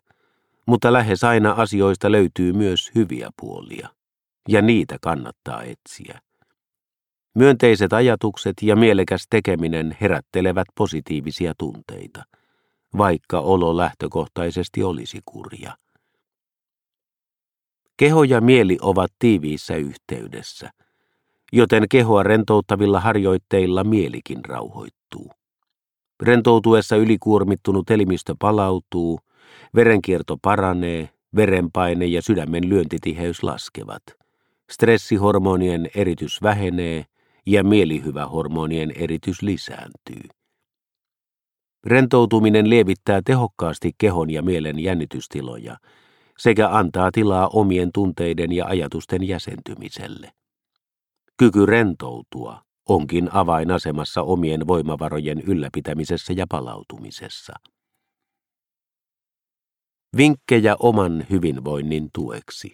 mutta 0.70 0.92
lähes 0.92 1.24
aina 1.24 1.52
asioista 1.52 2.12
löytyy 2.12 2.52
myös 2.52 2.90
hyviä 2.94 3.30
puolia, 3.40 3.88
ja 4.48 4.62
niitä 4.62 4.96
kannattaa 5.02 5.62
etsiä. 5.62 6.20
Myönteiset 7.34 7.92
ajatukset 7.92 8.54
ja 8.62 8.76
mielekäs 8.76 9.26
tekeminen 9.30 9.96
herättelevät 10.00 10.68
positiivisia 10.74 11.52
tunteita, 11.58 12.22
vaikka 12.98 13.40
olo 13.40 13.76
lähtökohtaisesti 13.76 14.82
olisi 14.82 15.20
kurja. 15.24 15.76
Keho 17.96 18.24
ja 18.24 18.40
mieli 18.40 18.78
ovat 18.80 19.10
tiiviissä 19.18 19.76
yhteydessä, 19.76 20.70
joten 21.52 21.84
kehoa 21.90 22.22
rentouttavilla 22.22 23.00
harjoitteilla 23.00 23.84
mielikin 23.84 24.44
rauhoittuu. 24.44 25.30
Rentoutuessa 26.22 26.96
ylikuormittunut 26.96 27.90
elimistö 27.90 28.34
palautuu, 28.38 29.20
verenkierto 29.74 30.36
paranee, 30.42 31.10
verenpaine 31.36 32.06
ja 32.06 32.22
sydämen 32.22 32.68
lyöntitiheys 32.68 33.42
laskevat. 33.42 34.02
Stressihormonien 34.70 35.90
eritys 35.94 36.42
vähenee 36.42 37.04
ja 37.46 37.64
mielihyvähormonien 37.64 38.92
eritys 38.96 39.42
lisääntyy. 39.42 40.28
Rentoutuminen 41.86 42.70
lievittää 42.70 43.20
tehokkaasti 43.24 43.90
kehon 43.98 44.30
ja 44.30 44.42
mielen 44.42 44.78
jännitystiloja– 44.78 45.76
sekä 46.40 46.68
antaa 46.68 47.10
tilaa 47.12 47.48
omien 47.48 47.90
tunteiden 47.94 48.52
ja 48.52 48.66
ajatusten 48.66 49.28
jäsentymiselle. 49.28 50.32
Kyky 51.36 51.66
rentoutua 51.66 52.62
onkin 52.88 53.28
avainasemassa 53.32 54.22
omien 54.22 54.66
voimavarojen 54.66 55.40
ylläpitämisessä 55.40 56.32
ja 56.32 56.46
palautumisessa. 56.48 57.52
Vinkkejä 60.16 60.76
oman 60.78 61.26
hyvinvoinnin 61.30 62.08
tueksi. 62.14 62.72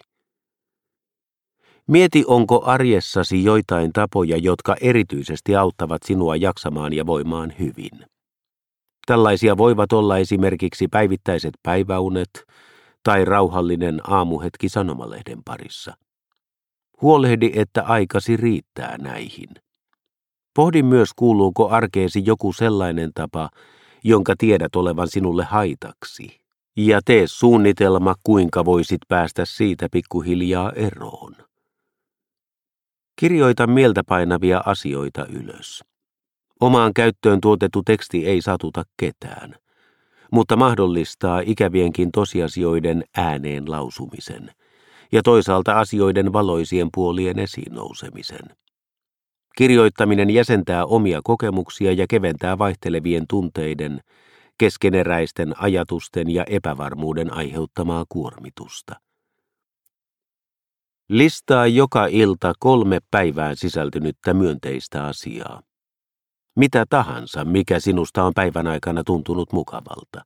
Mieti, 1.87 2.23
onko 2.27 2.63
arjessasi 2.65 3.43
joitain 3.43 3.93
tapoja, 3.93 4.37
jotka 4.37 4.75
erityisesti 4.81 5.55
auttavat 5.55 6.03
sinua 6.05 6.35
jaksamaan 6.35 6.93
ja 6.93 7.05
voimaan 7.05 7.53
hyvin. 7.59 8.05
Tällaisia 9.05 9.57
voivat 9.57 9.93
olla 9.93 10.17
esimerkiksi 10.17 10.87
päivittäiset 10.87 11.53
päiväunet, 11.63 12.29
tai 13.03 13.25
rauhallinen 13.25 14.01
aamuhetki 14.07 14.69
sanomalehden 14.69 15.43
parissa. 15.45 15.97
Huolehdi, 17.01 17.51
että 17.55 17.83
aikasi 17.83 18.37
riittää 18.37 18.97
näihin. 18.97 19.49
Pohdi 20.55 20.83
myös, 20.83 21.09
kuuluuko 21.15 21.69
arkeesi 21.69 22.23
joku 22.25 22.53
sellainen 22.53 23.11
tapa, 23.15 23.49
jonka 24.03 24.33
tiedät 24.37 24.75
olevan 24.75 25.07
sinulle 25.07 25.43
haitaksi, 25.43 26.46
ja 26.77 26.99
tee 27.05 27.23
suunnitelma, 27.27 28.15
kuinka 28.23 28.65
voisit 28.65 29.01
päästä 29.07 29.45
siitä 29.45 29.87
pikkuhiljaa 29.91 30.71
eroon. 30.71 31.35
Kirjoita 33.19 33.67
mieltä 33.67 34.01
painavia 34.07 34.61
asioita 34.65 35.25
ylös. 35.25 35.83
Omaan 36.59 36.93
käyttöön 36.93 37.41
tuotettu 37.41 37.81
teksti 37.85 38.27
ei 38.27 38.41
satuta 38.41 38.83
ketään– 38.97 39.55
mutta 40.31 40.55
mahdollistaa 40.55 41.41
ikävienkin 41.45 42.11
tosiasioiden 42.11 43.03
ääneen 43.17 43.71
lausumisen 43.71 44.51
ja 45.11 45.23
toisaalta 45.23 45.79
asioiden 45.79 46.33
valoisien 46.33 46.89
puolien 46.93 47.39
esiin 47.39 47.73
nousemisen. 47.73 48.57
Kirjoittaminen 49.57 50.29
jäsentää 50.29 50.85
omia 50.85 51.21
kokemuksia 51.23 51.91
ja 51.91 52.05
keventää 52.09 52.57
vaihtelevien 52.57 53.25
tunteiden, 53.29 53.99
keskeneräisten 54.57 55.53
ajatusten 55.61 56.29
ja 56.29 56.43
epävarmuuden 56.43 57.33
aiheuttamaa 57.33 58.05
kuormitusta. 58.09 58.95
Listaa 61.09 61.67
joka 61.67 62.05
ilta 62.05 62.53
kolme 62.59 62.99
päivään 63.11 63.55
sisältynyttä 63.55 64.33
myönteistä 64.33 65.05
asiaa. 65.05 65.61
Mitä 66.55 66.85
tahansa, 66.89 67.45
mikä 67.45 67.79
sinusta 67.79 68.23
on 68.23 68.33
päivän 68.35 68.67
aikana 68.67 69.03
tuntunut 69.03 69.53
mukavalta. 69.53 70.21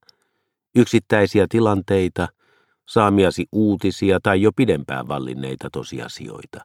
Yksittäisiä 0.74 1.46
tilanteita, 1.48 2.28
saamiasi 2.88 3.46
uutisia 3.52 4.20
tai 4.22 4.42
jo 4.42 4.52
pidempään 4.52 5.08
vallinneita 5.08 5.68
tosiasioita. 5.72 6.64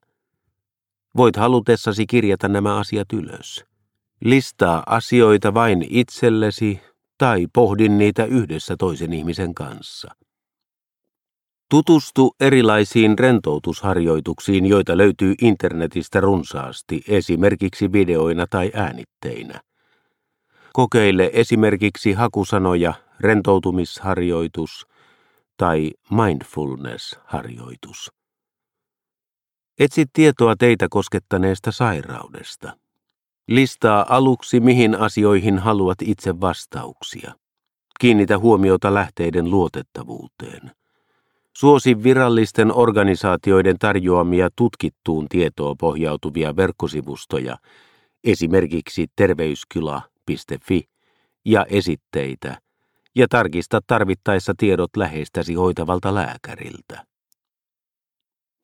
Voit 1.17 1.35
halutessasi 1.35 2.05
kirjata 2.05 2.47
nämä 2.47 2.77
asiat 2.77 3.13
ylös. 3.13 3.65
Listaa 4.23 4.83
asioita 4.85 5.53
vain 5.53 5.87
itsellesi 5.89 6.81
tai 7.17 7.47
pohdin 7.53 7.97
niitä 7.97 8.25
yhdessä 8.25 8.75
toisen 8.79 9.13
ihmisen 9.13 9.53
kanssa. 9.53 10.15
Tutustu 11.69 12.35
erilaisiin 12.39 13.19
rentoutusharjoituksiin, 13.19 14.65
joita 14.65 14.97
löytyy 14.97 15.33
internetistä 15.41 16.21
runsaasti, 16.21 17.01
esimerkiksi 17.07 17.91
videoina 17.91 18.45
tai 18.49 18.71
äänitteinä. 18.73 19.61
Kokeile 20.73 21.29
esimerkiksi 21.33 22.13
hakusanoja 22.13 22.93
rentoutumisharjoitus 23.19 24.87
tai 25.57 25.91
mindfulness-harjoitus. 26.11 28.11
Etsi 29.79 30.05
tietoa 30.13 30.55
teitä 30.55 30.87
koskettaneesta 30.89 31.71
sairaudesta. 31.71 32.77
Listaa 33.47 34.05
aluksi, 34.09 34.59
mihin 34.59 34.95
asioihin 34.95 35.59
haluat 35.59 35.97
itse 36.01 36.41
vastauksia. 36.41 37.33
Kiinnitä 37.99 38.37
huomiota 38.37 38.93
lähteiden 38.93 39.51
luotettavuuteen. 39.51 40.71
Suosi 41.57 42.03
virallisten 42.03 42.73
organisaatioiden 42.73 43.75
tarjoamia 43.79 44.49
tutkittuun 44.55 45.29
tietoon 45.29 45.77
pohjautuvia 45.77 46.55
verkkosivustoja, 46.55 47.57
esimerkiksi 48.23 49.07
terveyskyla.fi 49.15 50.83
ja 51.45 51.65
esitteitä, 51.69 52.57
ja 53.15 53.27
tarkista 53.29 53.81
tarvittaessa 53.87 54.53
tiedot 54.57 54.97
läheistäsi 54.97 55.53
hoitavalta 55.53 56.15
lääkäriltä. 56.15 57.05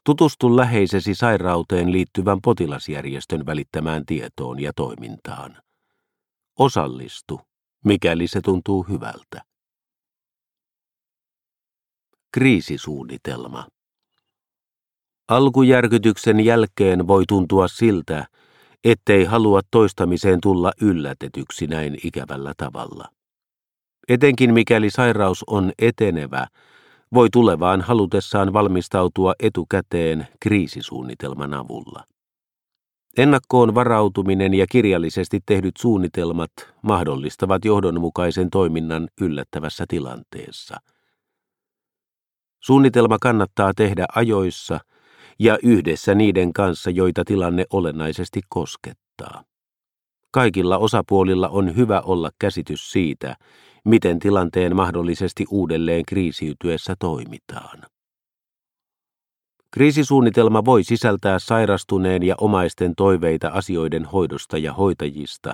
Tutustu 0.05 0.57
läheisesi 0.57 1.15
sairauteen 1.15 1.91
liittyvän 1.91 2.41
potilasjärjestön 2.41 3.45
välittämään 3.45 4.05
tietoon 4.05 4.59
ja 4.59 4.71
toimintaan. 4.75 5.57
Osallistu, 6.59 7.41
mikäli 7.85 8.27
se 8.27 8.41
tuntuu 8.41 8.83
hyvältä. 8.83 9.41
Kriisisuunnitelma. 12.31 13.67
Alkujärkytyksen 15.27 16.39
jälkeen 16.39 17.07
voi 17.07 17.23
tuntua 17.27 17.67
siltä, 17.67 18.27
ettei 18.83 19.25
halua 19.25 19.61
toistamiseen 19.71 20.41
tulla 20.41 20.71
yllätetyksi 20.81 21.67
näin 21.67 21.97
ikävällä 22.03 22.53
tavalla. 22.57 23.09
Etenkin 24.09 24.53
mikäli 24.53 24.89
sairaus 24.89 25.43
on 25.47 25.71
etenevä, 25.79 26.47
voi 27.13 27.27
tulevaan 27.31 27.81
halutessaan 27.81 28.53
valmistautua 28.53 29.33
etukäteen 29.39 30.27
kriisisuunnitelman 30.39 31.53
avulla. 31.53 32.03
Ennakkoon 33.17 33.75
varautuminen 33.75 34.53
ja 34.53 34.65
kirjallisesti 34.69 35.39
tehdyt 35.45 35.77
suunnitelmat 35.77 36.51
mahdollistavat 36.81 37.65
johdonmukaisen 37.65 38.49
toiminnan 38.49 39.07
yllättävässä 39.21 39.85
tilanteessa– 39.87 40.77
Suunnitelma 42.63 43.17
kannattaa 43.21 43.71
tehdä 43.75 44.05
ajoissa 44.15 44.79
ja 45.39 45.57
yhdessä 45.63 46.15
niiden 46.15 46.53
kanssa, 46.53 46.89
joita 46.89 47.23
tilanne 47.25 47.65
olennaisesti 47.73 48.41
koskettaa. 48.49 49.43
Kaikilla 50.31 50.77
osapuolilla 50.77 51.49
on 51.49 51.75
hyvä 51.75 52.01
olla 52.01 52.29
käsitys 52.39 52.91
siitä, 52.91 53.35
miten 53.85 54.19
tilanteen 54.19 54.75
mahdollisesti 54.75 55.45
uudelleen 55.49 56.03
kriisiytyessä 56.07 56.95
toimitaan. 56.99 57.79
Kriisisuunnitelma 59.71 60.65
voi 60.65 60.83
sisältää 60.83 61.39
sairastuneen 61.39 62.23
ja 62.23 62.35
omaisten 62.37 62.93
toiveita 62.97 63.47
asioiden 63.47 64.05
hoidosta 64.05 64.57
ja 64.57 64.73
hoitajista, 64.73 65.53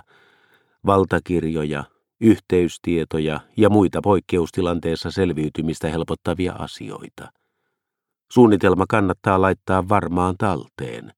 valtakirjoja, 0.86 1.84
yhteystietoja 2.22 3.40
ja 3.58 3.70
muita 3.70 4.00
poikkeustilanteessa 4.04 5.12
selviytymistä 5.12 5.90
helpottavia 5.90 6.54
asioita. 6.54 7.32
Suunnitelma 8.32 8.86
kannattaa 8.90 9.42
laittaa 9.42 9.90
varmaan 9.90 10.36
talteen, 10.38 11.14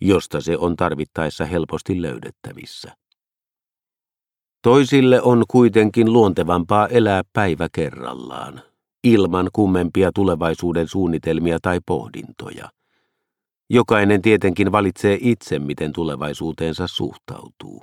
josta 0.00 0.40
se 0.40 0.58
on 0.58 0.76
tarvittaessa 0.76 1.44
helposti 1.44 2.02
löydettävissä. 2.02 2.96
Toisille 4.64 5.22
on 5.22 5.44
kuitenkin 5.50 6.12
luontevampaa 6.12 6.88
elää 6.88 7.22
päivä 7.32 7.68
kerrallaan, 7.72 8.62
ilman 9.04 9.48
kummempia 9.52 10.10
tulevaisuuden 10.14 10.88
suunnitelmia 10.88 11.58
tai 11.62 11.80
pohdintoja. 11.86 12.70
Jokainen 13.70 14.22
tietenkin 14.22 14.72
valitsee 14.72 15.18
itse, 15.20 15.58
miten 15.58 15.92
tulevaisuuteensa 15.92 16.86
suhtautuu. 16.86 17.82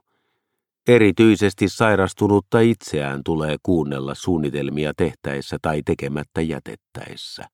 Erityisesti 0.87 1.69
sairastunutta 1.69 2.59
itseään 2.59 3.21
tulee 3.25 3.57
kuunnella 3.63 4.15
suunnitelmia 4.15 4.93
tehtäessä 4.97 5.57
tai 5.61 5.81
tekemättä 5.85 6.41
jätettäessä. 6.41 7.47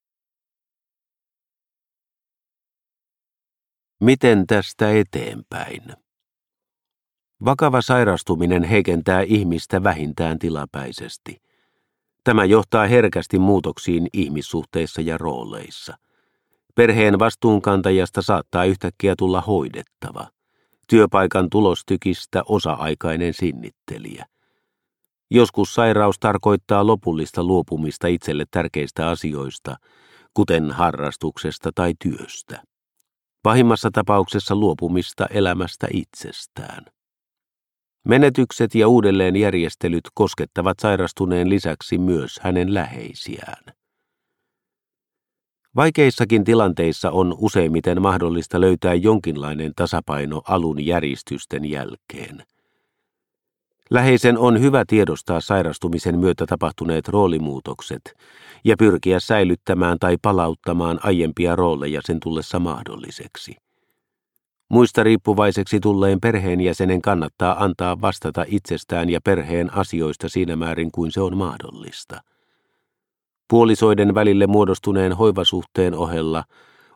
Miten 3.99 4.47
tästä 4.47 4.91
eteenpäin? 4.91 6.06
Vakava 7.45 7.81
sairastuminen 7.81 8.63
heikentää 8.63 9.21
ihmistä 9.21 9.83
vähintään 9.83 10.39
tilapäisesti. 10.39 11.41
Tämä 12.23 12.45
johtaa 12.45 12.87
herkästi 12.87 13.39
muutoksiin 13.39 14.07
ihmissuhteissa 14.13 15.01
ja 15.01 15.17
rooleissa. 15.17 15.97
Perheen 16.75 17.19
vastuunkantajasta 17.19 18.21
saattaa 18.21 18.65
yhtäkkiä 18.65 19.15
tulla 19.17 19.41
hoidettava 19.41 20.27
työpaikan 20.87 21.49
tulostykistä 21.49 22.43
osa-aikainen 22.45 23.33
sinnittelijä. 23.33 24.25
Joskus 25.31 25.73
sairaus 25.73 26.19
tarkoittaa 26.19 26.87
lopullista 26.87 27.43
luopumista 27.43 28.07
itselle 28.07 28.45
tärkeistä 28.51 29.09
asioista, 29.09 29.75
kuten 30.33 30.71
harrastuksesta 30.71 31.71
tai 31.75 31.93
työstä. 32.03 32.63
Pahimmassa 33.43 33.89
tapauksessa 33.93 34.55
luopumista 34.55 35.25
elämästä 35.25 35.87
itsestään. 35.93 36.85
Menetykset 38.07 38.75
ja 38.75 38.87
uudelleenjärjestelyt 38.87 40.03
koskettavat 40.13 40.79
sairastuneen 40.79 41.49
lisäksi 41.49 41.97
myös 41.97 42.39
hänen 42.41 42.73
läheisiään. 42.73 43.63
Vaikeissakin 45.75 46.43
tilanteissa 46.43 47.11
on 47.11 47.35
useimmiten 47.37 48.01
mahdollista 48.01 48.61
löytää 48.61 48.93
jonkinlainen 48.93 49.71
tasapaino 49.75 50.41
alun 50.47 50.85
järjestysten 50.85 51.65
jälkeen. 51.65 52.43
Läheisen 53.89 54.37
on 54.37 54.61
hyvä 54.61 54.83
tiedostaa 54.87 55.41
sairastumisen 55.41 56.19
myötä 56.19 56.45
tapahtuneet 56.45 57.07
roolimuutokset 57.07 58.01
ja 58.65 58.77
pyrkiä 58.77 59.19
säilyttämään 59.19 59.99
tai 59.99 60.17
palauttamaan 60.21 60.99
aiempia 61.03 61.55
rooleja 61.55 62.01
sen 62.03 62.19
tullessa 62.19 62.59
mahdolliseksi. 62.59 63.66
Muista 64.69 65.03
riippuvaiseksi 65.03 65.79
tulleen 65.79 66.19
perheenjäsenen 66.21 67.01
kannattaa 67.01 67.63
antaa 67.63 68.01
vastata 68.01 68.45
itsestään 68.47 69.09
ja 69.09 69.19
perheen 69.23 69.73
asioista 69.73 70.29
siinä 70.29 70.55
määrin 70.55 70.91
kuin 70.91 71.11
se 71.11 71.21
on 71.21 71.37
mahdollista. 71.37 72.21
Puolisoiden 73.49 74.15
välille 74.15 74.47
muodostuneen 74.47 75.13
hoivasuhteen 75.13 75.93
ohella 75.93 76.43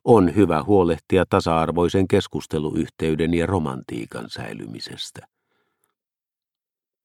on 0.03 0.35
hyvä 0.35 0.63
huolehtia 0.63 1.25
tasa-arvoisen 1.29 2.07
keskusteluyhteyden 2.07 3.33
ja 3.33 3.45
romantiikan 3.45 4.25
säilymisestä. 4.29 5.27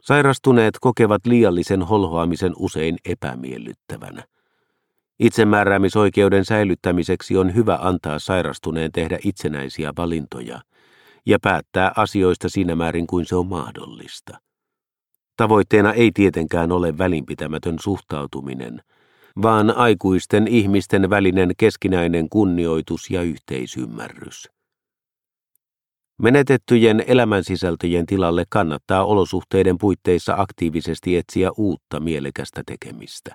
Sairastuneet 0.01 0.75
kokevat 0.81 1.27
liiallisen 1.27 1.83
holhoamisen 1.83 2.53
usein 2.57 2.97
epämiellyttävänä. 3.05 4.25
Itsemääräämisoikeuden 5.19 6.45
säilyttämiseksi 6.45 7.37
on 7.37 7.55
hyvä 7.55 7.79
antaa 7.81 8.19
sairastuneen 8.19 8.93
tehdä 8.93 9.19
itsenäisiä 9.25 9.93
valintoja 9.97 10.61
ja 11.27 11.39
päättää 11.43 11.93
asioista 11.97 12.49
siinä 12.49 12.75
määrin 12.75 13.07
kuin 13.07 13.27
se 13.27 13.37
on 13.37 13.47
mahdollista. 13.47 14.39
Tavoitteena 15.37 15.93
ei 15.93 16.11
tietenkään 16.15 16.73
ole 16.73 16.99
välinpitämätön 16.99 17.77
suhtautuminen– 17.81 18.83
vaan 19.43 19.77
aikuisten 19.77 20.49
ihmisten 20.49 21.11
välinen 21.11 21.51
keskinäinen 21.59 22.29
kunnioitus 22.29 23.11
ja 23.11 23.23
yhteisymmärrys. 23.23 24.49
Menetettyjen 26.23 27.05
elämänsisältöjen 27.07 28.07
tilalle 28.07 28.45
kannattaa 28.49 29.05
olosuhteiden 29.05 29.79
puitteissa 29.79 30.35
aktiivisesti 30.39 31.17
etsiä 31.17 31.51
uutta 31.57 32.01
mielekästä 32.01 32.63
tekemistä. 32.67 33.35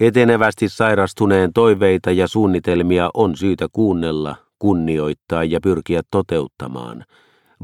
Etenevästi 0.00 0.68
sairastuneen 0.68 1.52
toiveita 1.52 2.10
ja 2.10 2.28
suunnitelmia 2.28 3.10
on 3.14 3.36
syytä 3.36 3.66
kuunnella, 3.72 4.36
kunnioittaa 4.58 5.44
ja 5.44 5.60
pyrkiä 5.62 6.02
toteuttamaan, 6.10 7.04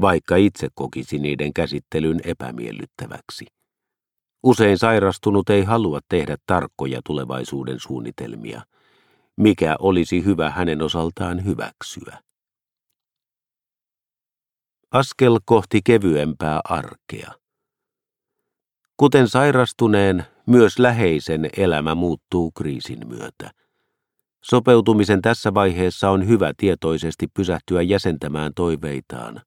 vaikka 0.01 0.35
itse 0.35 0.67
kokisi 0.73 1.19
niiden 1.19 1.53
käsittelyn 1.53 2.19
epämiellyttäväksi. 2.23 3.45
Usein 4.43 4.77
sairastunut 4.77 5.49
ei 5.49 5.63
halua 5.63 5.99
tehdä 6.09 6.37
tarkkoja 6.45 7.01
tulevaisuuden 7.05 7.79
suunnitelmia, 7.79 8.61
mikä 9.37 9.75
olisi 9.79 10.25
hyvä 10.25 10.49
hänen 10.49 10.81
osaltaan 10.81 11.45
hyväksyä. 11.45 12.19
Askel 14.91 15.39
kohti 15.45 15.81
kevyempää 15.83 16.59
arkea. 16.63 17.31
Kuten 18.97 19.27
sairastuneen, 19.27 20.25
myös 20.47 20.79
läheisen 20.79 21.49
elämä 21.57 21.95
muuttuu 21.95 22.51
kriisin 22.51 23.07
myötä. 23.07 23.51
Sopeutumisen 24.43 25.21
tässä 25.21 25.53
vaiheessa 25.53 26.09
on 26.09 26.27
hyvä 26.27 26.53
tietoisesti 26.57 27.27
pysähtyä 27.27 27.81
jäsentämään 27.81 28.51
toiveitaan 28.55 29.41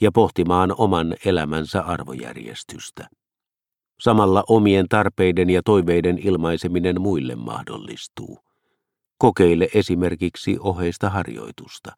ja 0.00 0.12
pohtimaan 0.12 0.74
oman 0.78 1.14
elämänsä 1.24 1.80
arvojärjestystä. 1.80 3.08
Samalla 4.00 4.44
omien 4.48 4.86
tarpeiden 4.88 5.50
ja 5.50 5.62
toiveiden 5.64 6.18
ilmaiseminen 6.18 7.00
muille 7.00 7.34
mahdollistuu. 7.36 8.38
Kokeile 9.18 9.68
esimerkiksi 9.74 10.56
oheista 10.60 11.10
harjoitusta. 11.10 11.92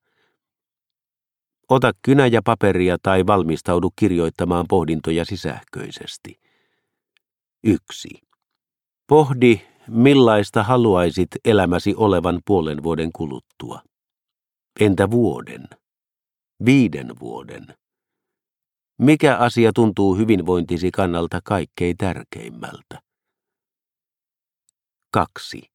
Ota 1.68 1.92
kynä 2.02 2.26
ja 2.26 2.40
paperia 2.44 2.96
tai 3.02 3.26
valmistaudu 3.26 3.90
kirjoittamaan 3.96 4.64
pohdintoja 4.68 5.24
sähköisesti. 5.34 6.40
1. 7.64 8.25
Pohdi, 9.08 9.60
millaista 9.88 10.62
haluaisit 10.62 11.28
elämäsi 11.44 11.94
olevan 11.96 12.40
puolen 12.46 12.82
vuoden 12.82 13.12
kuluttua. 13.12 13.80
Entä 14.80 15.10
vuoden? 15.10 15.68
Viiden 16.64 17.12
vuoden? 17.20 17.66
Mikä 18.98 19.36
asia 19.36 19.72
tuntuu 19.72 20.16
hyvinvointisi 20.16 20.90
kannalta 20.90 21.40
kaikkein 21.44 21.96
tärkeimmältä? 21.96 23.02
2. 25.12 25.70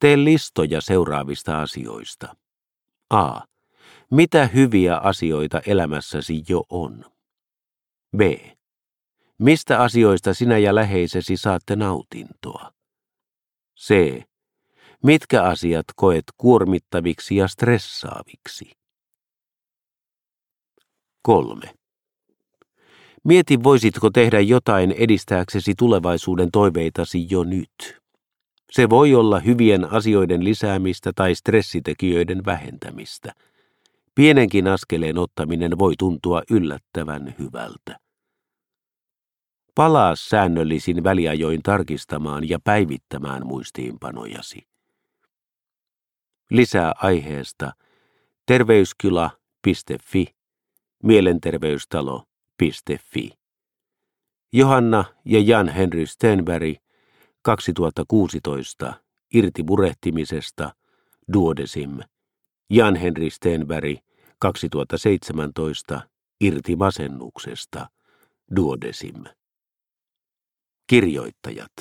Tee 0.00 0.16
listoja 0.16 0.80
seuraavista 0.80 1.62
asioista. 1.62 2.36
A. 3.10 3.40
Mitä 4.10 4.46
hyviä 4.46 4.96
asioita 4.96 5.60
elämässäsi 5.66 6.42
jo 6.48 6.64
on? 6.70 7.04
B. 8.16 8.20
Mistä 9.38 9.82
asioista 9.82 10.34
sinä 10.34 10.58
ja 10.58 10.74
läheisesi 10.74 11.36
saatte 11.36 11.76
nautintoa? 11.76 12.70
C. 13.80 14.20
Mitkä 15.02 15.42
asiat 15.42 15.84
koet 15.96 16.24
kuormittaviksi 16.36 17.36
ja 17.36 17.48
stressaaviksi? 17.48 18.70
3. 21.22 21.74
Mieti, 23.24 23.62
voisitko 23.62 24.10
tehdä 24.10 24.40
jotain 24.40 24.92
edistääksesi 24.92 25.74
tulevaisuuden 25.78 26.50
toiveitasi 26.50 27.26
jo 27.30 27.44
nyt. 27.44 27.98
Se 28.70 28.90
voi 28.90 29.14
olla 29.14 29.40
hyvien 29.40 29.92
asioiden 29.92 30.44
lisäämistä 30.44 31.12
tai 31.14 31.34
stressitekijöiden 31.34 32.44
vähentämistä. 32.44 33.32
Pienenkin 34.14 34.66
askeleen 34.66 35.18
ottaminen 35.18 35.78
voi 35.78 35.94
tuntua 35.98 36.42
yllättävän 36.50 37.34
hyvältä. 37.38 38.03
Palaa 39.74 40.16
säännöllisin 40.16 41.04
väliajoin 41.04 41.62
tarkistamaan 41.62 42.48
ja 42.48 42.58
päivittämään 42.64 43.46
muistiinpanojasi. 43.46 44.66
Lisää 46.50 46.92
aiheesta 46.96 47.72
terveyskila.fi, 48.46 50.26
mielenterveystalo.fi. 51.02 53.30
Johanna 54.52 55.04
ja 55.24 55.40
Jan 55.40 55.68
Henry 55.68 56.06
Stenberg 56.06 56.76
2016 57.42 58.94
Irti 59.34 59.62
murehtimisesta 59.62 60.74
Duodesim. 61.32 61.98
Jan 62.70 62.96
Henry 62.96 63.30
Stenberg 63.30 63.98
2017 64.38 66.00
Irti 66.40 66.76
masennuksesta 66.76 67.86
Duodesim. 68.56 69.24
Kirjoittajat 70.86 71.72